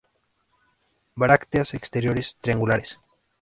Brácteas 1.15 1.75
exteriores 1.75 2.35
triangulares. 2.41 2.97